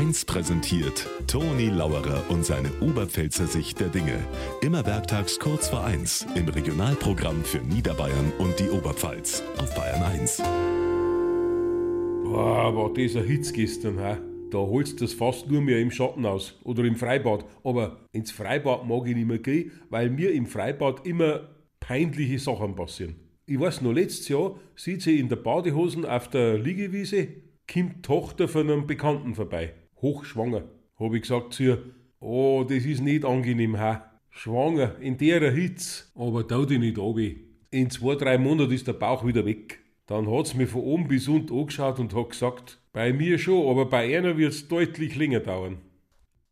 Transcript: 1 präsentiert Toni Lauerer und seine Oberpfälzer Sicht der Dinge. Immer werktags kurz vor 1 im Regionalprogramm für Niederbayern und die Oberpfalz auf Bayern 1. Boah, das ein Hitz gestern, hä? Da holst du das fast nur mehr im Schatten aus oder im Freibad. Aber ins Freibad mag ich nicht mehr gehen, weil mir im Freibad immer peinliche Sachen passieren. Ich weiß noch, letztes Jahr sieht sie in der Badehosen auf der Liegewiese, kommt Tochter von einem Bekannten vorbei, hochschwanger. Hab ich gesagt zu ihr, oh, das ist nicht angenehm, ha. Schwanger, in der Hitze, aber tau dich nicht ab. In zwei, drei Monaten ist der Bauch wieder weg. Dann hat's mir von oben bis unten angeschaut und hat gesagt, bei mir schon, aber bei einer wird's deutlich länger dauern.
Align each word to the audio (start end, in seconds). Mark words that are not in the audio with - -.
1 0.00 0.24
präsentiert 0.24 1.06
Toni 1.26 1.66
Lauerer 1.66 2.24
und 2.30 2.42
seine 2.42 2.70
Oberpfälzer 2.80 3.46
Sicht 3.46 3.80
der 3.80 3.88
Dinge. 3.88 4.18
Immer 4.62 4.86
werktags 4.86 5.38
kurz 5.38 5.68
vor 5.68 5.84
1 5.84 6.26
im 6.36 6.48
Regionalprogramm 6.48 7.44
für 7.44 7.58
Niederbayern 7.58 8.32
und 8.38 8.58
die 8.58 8.70
Oberpfalz 8.70 9.42
auf 9.58 9.74
Bayern 9.74 10.02
1. 10.02 10.38
Boah, 12.24 12.90
das 12.94 13.14
ein 13.14 13.24
Hitz 13.24 13.52
gestern, 13.52 13.98
hä? 13.98 14.16
Da 14.50 14.56
holst 14.56 15.02
du 15.02 15.04
das 15.04 15.12
fast 15.12 15.50
nur 15.50 15.60
mehr 15.60 15.80
im 15.80 15.90
Schatten 15.90 16.24
aus 16.24 16.58
oder 16.64 16.82
im 16.84 16.96
Freibad. 16.96 17.44
Aber 17.62 18.00
ins 18.12 18.30
Freibad 18.30 18.88
mag 18.88 19.06
ich 19.06 19.14
nicht 19.14 19.28
mehr 19.28 19.38
gehen, 19.38 19.70
weil 19.90 20.08
mir 20.08 20.32
im 20.32 20.46
Freibad 20.46 21.06
immer 21.06 21.50
peinliche 21.78 22.38
Sachen 22.38 22.74
passieren. 22.74 23.16
Ich 23.44 23.60
weiß 23.60 23.82
noch, 23.82 23.92
letztes 23.92 24.28
Jahr 24.28 24.54
sieht 24.76 25.02
sie 25.02 25.20
in 25.20 25.28
der 25.28 25.36
Badehosen 25.36 26.06
auf 26.06 26.30
der 26.30 26.56
Liegewiese, 26.56 27.28
kommt 27.70 28.02
Tochter 28.02 28.48
von 28.48 28.70
einem 28.70 28.86
Bekannten 28.86 29.34
vorbei, 29.34 29.74
hochschwanger. 30.02 30.64
Hab 30.98 31.14
ich 31.14 31.22
gesagt 31.22 31.54
zu 31.54 31.62
ihr, 31.62 31.82
oh, 32.20 32.64
das 32.68 32.84
ist 32.84 33.02
nicht 33.02 33.24
angenehm, 33.24 33.78
ha. 33.78 34.04
Schwanger, 34.30 34.96
in 35.00 35.18
der 35.18 35.50
Hitze, 35.50 36.04
aber 36.14 36.46
tau 36.46 36.64
dich 36.64 36.78
nicht 36.78 36.98
ab. 36.98 37.16
In 37.70 37.90
zwei, 37.90 38.14
drei 38.14 38.38
Monaten 38.38 38.72
ist 38.72 38.86
der 38.86 38.92
Bauch 38.92 39.26
wieder 39.26 39.44
weg. 39.44 39.80
Dann 40.06 40.30
hat's 40.30 40.54
mir 40.54 40.66
von 40.66 40.82
oben 40.82 41.08
bis 41.08 41.28
unten 41.28 41.54
angeschaut 41.56 41.98
und 41.98 42.14
hat 42.14 42.30
gesagt, 42.30 42.80
bei 42.92 43.12
mir 43.12 43.38
schon, 43.38 43.68
aber 43.68 43.86
bei 43.86 44.16
einer 44.16 44.36
wird's 44.36 44.66
deutlich 44.66 45.16
länger 45.16 45.40
dauern. 45.40 45.78